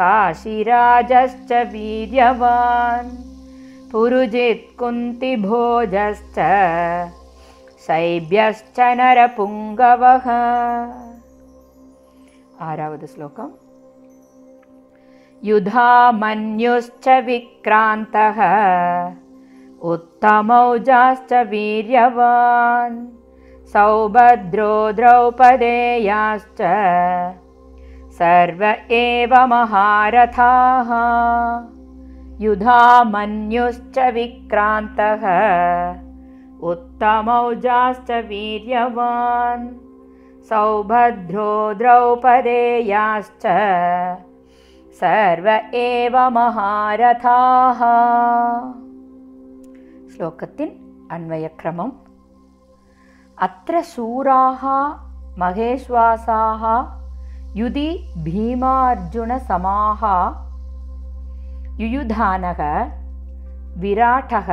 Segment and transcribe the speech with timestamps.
[0.00, 3.12] काशीराजश्च वीर्यवान्
[3.92, 6.38] पुरुजित्कुन्तिभोजश्च
[7.86, 10.28] शैब्यश्च नरपुङ्गवः
[12.68, 13.52] आरावद् श्लोकम्
[15.48, 18.40] युधामन्युश्च विक्रान्तः
[19.92, 22.98] उत्तमौजाश्च वीर्यवान्
[23.72, 26.62] सौभद्रो द्रौपदेयाश्च
[28.20, 28.64] सर्व
[29.00, 30.90] एव महारथाः
[32.46, 35.24] युधामन्युश्च विक्रान्तः
[36.72, 39.68] उत्तमौजाश्च वीर्यवान्
[40.50, 43.42] सौभद्रो द्रौपदेयाश्च
[45.00, 47.78] सर्व एव महारथाः।
[50.14, 51.90] श्लोकतिन् अन्वयक्रमम्।
[53.42, 54.64] अत्र शूराः
[55.38, 56.64] महेश्वासाः
[57.56, 60.02] युधि भीमार्जुनसमाः
[61.80, 62.62] युयुधानः
[63.80, 64.50] विराटः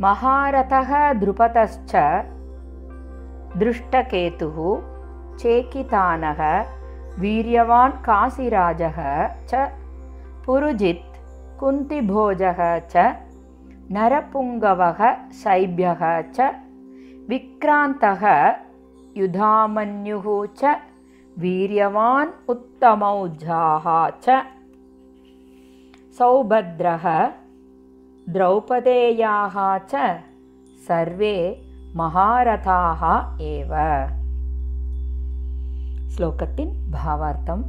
[0.00, 1.96] महारथः ध्रुपतश्च
[3.56, 4.56] दृष्टकेतुः
[5.40, 6.40] चेकितानः
[7.20, 8.98] वीर्यवान् काशिराजः
[9.50, 9.68] च
[10.46, 11.16] पुरुजित्
[11.60, 12.60] कुन्तिभोजः
[12.92, 13.04] च
[13.96, 15.00] नरपुङ्गवः
[15.42, 16.02] शैब्यः
[16.36, 16.50] च
[17.30, 18.24] विक्रान्तः
[19.20, 20.26] युधामन्युः
[20.60, 20.74] च
[21.44, 23.86] वीर्यवान् उत्तमौजाः
[24.24, 24.42] च।
[26.18, 27.06] सौभद्रः
[28.34, 29.56] द्रौपदेयाः
[29.92, 30.04] च
[30.88, 31.34] सर्वे
[31.98, 33.02] மகாரதாக
[33.52, 33.72] ஏவ.
[36.14, 37.62] ஸ்லோகத்தின் பாவார்த்தம்.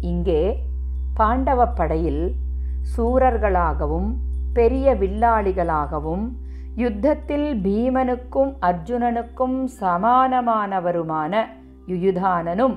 [0.00, 0.42] இங்கே
[1.14, 2.24] பாண்டவ படையில்
[2.92, 4.10] சூரர்களாகவும்
[4.52, 6.24] பெரிய வில்லாளிகளாகவும்
[6.76, 11.32] யுத்தத்தில் பீமனுக்கும் அர்ஜுனனுக்கும் சமானமானவருமான
[11.86, 12.76] யுயுதானனும்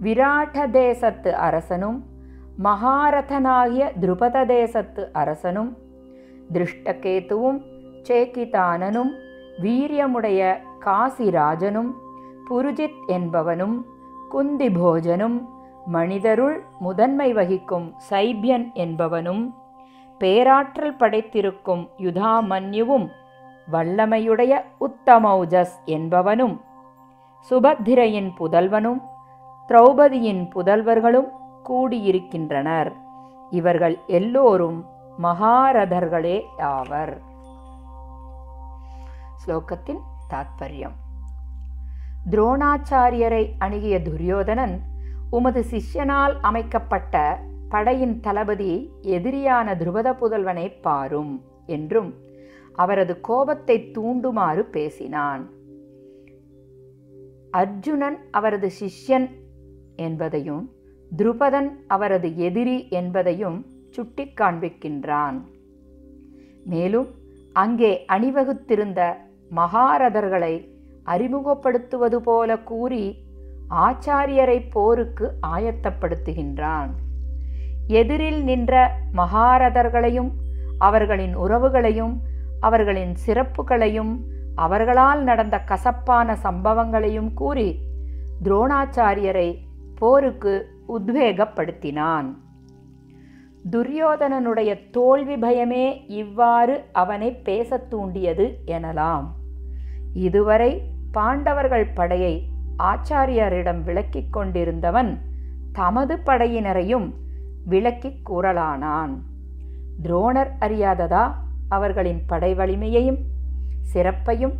[0.00, 1.98] விராட்ட தேசத்து அரசனும்
[2.64, 5.70] மகாரதனாகிய திருபத தேசத்து அரசனும்
[6.52, 7.58] திருஷ்டகேத்துவும்
[8.08, 9.12] சேகிதானனும்
[9.62, 11.92] வீரியமுடைய காசிராஜனும்
[12.50, 13.82] புருஜித் என்பவனும்
[14.30, 15.48] குந்திபோஜனும்
[15.92, 19.54] மனிதருள் முதன்மை வகிக்கும் சைபியன் என்பவனும்
[20.18, 23.08] பேராற்றல் படைத்திருக்கும் யுதாமன்யுவும்
[23.72, 26.60] வல்லமையுடைய உத்தமௌஜஸ் என்பவனும்
[27.50, 29.00] சுபத்திரையின் புதல்வனும்
[29.68, 31.28] திரௌபதியின் புதல்வர்களும்
[31.64, 32.92] கூடியிருக்கின்றனர்.
[33.50, 34.84] இவர்கள் எல்லோரும்
[35.22, 37.27] மகாரதர்களே ஆவர்.
[39.42, 40.00] ஸ்லோகத்தின்
[40.30, 40.96] தாத்பரியம்.
[42.30, 44.74] துரோணாச்சாரியரை அணுகிய துரியோதனன்
[45.30, 47.14] உமது சிஷ்யனால் அமைக்கப்பட்ட
[47.68, 48.72] படையின் தளபதி
[49.02, 51.32] எதிரியான துருபத புதல்வனை பாரும்
[51.66, 52.10] என்றும்
[52.72, 55.44] அவரது கோபத்தை தூண்டுமாறு பேசினான்.
[57.50, 59.28] அர்ஜுனன் அவரது சிஷ்யன்
[59.96, 60.64] என்பதையும்
[61.16, 63.58] துருபதன் அவரது எதிரி என்பதையும்
[63.90, 65.38] சுட்டி காண்பிக்கின்றான்
[66.64, 67.08] மேலும்
[67.52, 69.00] அங்கே அணிவகுத்திருந்த
[69.56, 70.68] மகாரதர்களை
[71.06, 73.26] அறிமுகப்படுத்துவது போல கூறி
[73.70, 76.90] ஆச்சாரியரை போருக்கு ஆயத்தப்படுத்துகின்றான்.
[77.86, 80.30] எதிரில் நின்ற மகாரதர்களையும்
[80.78, 82.16] அவர்களின் உறவுகளையும்
[82.60, 84.16] அவர்களின் சிறப்புகளையும்
[84.54, 87.78] அவர்களால் நடந்த கசப்பான சம்பவங்களையும் கூறி
[88.44, 89.58] துரோணாச்சாரியரை
[89.98, 92.34] போருக்கு உத்வேகப்படுத்தினான்.
[93.70, 99.24] துரியோதனனுடைய தோல்வி பயமே இவ்வாறு அவனை பேசத் தூண்டியது எனலாம்.
[100.12, 100.82] இதுவரை
[101.12, 105.18] பாண்டவர்கள் படையை ஆச்சாரியரிடம் விளக்கிக் கொண்டிருந்தவன்
[105.72, 107.12] தமது படையினரையும்
[107.64, 109.16] விளக்கிக் கூறலானான்.
[110.02, 111.32] துரோணர் அறியாததா
[111.68, 113.18] அவர்களின் படை வலிமையையும்
[113.94, 114.52] சிறப்பையும்?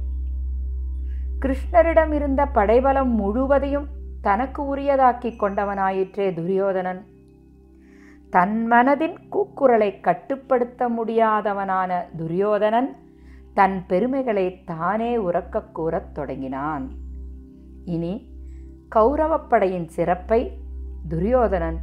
[1.41, 3.89] கிருஷ்ணரிடம் இருந்த படைபலம் முழுவதையும்
[4.21, 7.07] தனக்கு உரியதாக்கிக் கொண்டவனாயிற்றே துரியோதனன்.
[8.31, 12.97] தன் மனதின் கூக்குரலை கட்டுப்படுத்த முடியாதவனான துரியோதனன்
[13.55, 16.91] தன் பெருமைகளை தானே உறக்கக் கூறத் தொடங்கினான்.
[17.85, 18.37] இனி
[18.95, 20.61] கௌரவப்படையின் சிறப்பை
[21.09, 21.79] துரியோதனன்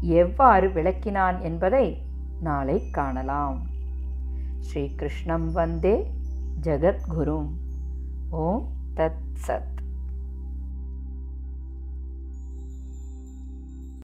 [0.00, 2.02] எவ்வாறு விளக்கினான் என்பதை
[2.40, 3.66] நாளை காணலாம்.
[4.58, 6.10] ஸ்ரீகிருஷ்ணம் வந்தே
[6.62, 7.48] ஜகத்குரும்
[8.30, 9.77] ஓம் தத் சத்.